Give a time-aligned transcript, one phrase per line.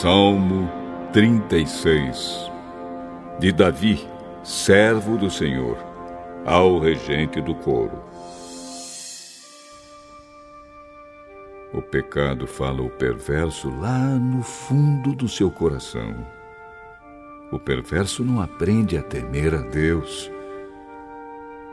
[0.00, 0.70] Salmo
[1.12, 2.48] 36
[3.40, 4.06] De Davi,
[4.44, 5.76] servo do Senhor,
[6.46, 8.04] ao regente do coro.
[11.74, 16.14] O pecado fala o perverso lá no fundo do seu coração.
[17.50, 20.30] O perverso não aprende a temer a Deus.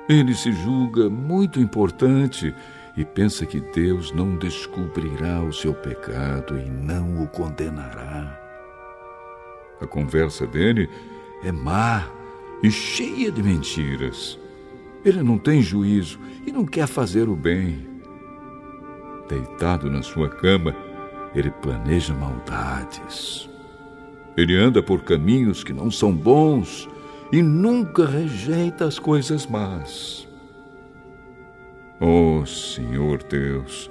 [0.09, 2.55] Ele se julga muito importante
[2.98, 8.40] e pensa que Deus não descobrirá o seu pecado e não o condenará.
[9.81, 10.90] A conversa dele
[11.44, 12.08] é má
[12.63, 14.40] e cheia de mentiras.
[15.04, 17.88] Ele não tem juízo e não quer fazer o bem.
[19.27, 20.73] Deitado na sua cama,
[21.35, 23.49] ele planeja maldades.
[24.37, 26.90] Ele anda por caminhos que não são bons
[27.32, 30.27] e nunca rejeita as coisas más.
[31.99, 33.90] Oh, Senhor Deus,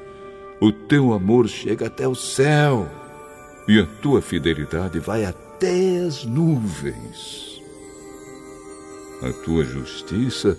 [0.60, 2.88] o teu amor chega até o céu
[3.66, 7.62] e a tua fidelidade vai até as nuvens.
[9.22, 10.58] A tua justiça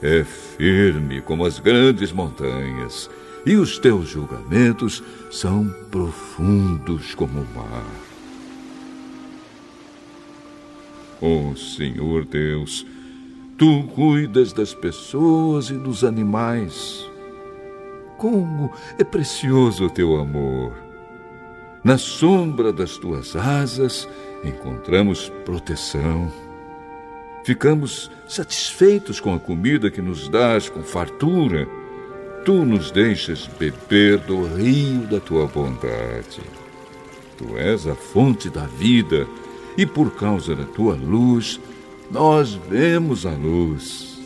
[0.00, 3.10] é firme como as grandes montanhas
[3.44, 7.84] e os teus julgamentos são profundos como o mar.
[11.20, 12.86] Oh, Senhor Deus,
[13.58, 17.10] Tu cuidas das pessoas e dos animais.
[18.18, 20.74] Como é precioso o teu amor!
[21.82, 24.06] Na sombra das tuas asas
[24.44, 26.30] encontramos proteção.
[27.44, 31.66] Ficamos satisfeitos com a comida que nos dás com fartura.
[32.44, 36.42] Tu nos deixas beber do rio da tua bondade.
[37.38, 39.26] Tu és a fonte da vida
[39.78, 41.58] e por causa da tua luz
[42.10, 44.18] nós vemos a luz.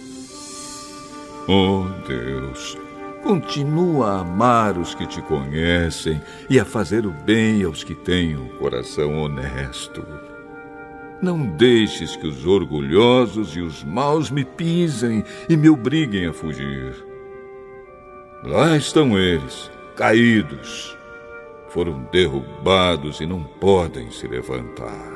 [1.49, 2.78] Oh Deus,
[3.22, 8.37] continua a amar os que te conhecem e a fazer o bem aos que têm
[8.37, 10.05] um coração honesto.
[11.22, 16.94] Não deixes que os orgulhosos e os maus me pisem e me obriguem a fugir.
[18.43, 20.97] Lá estão eles, caídos.
[21.69, 25.10] Foram derrubados e não podem se levantar.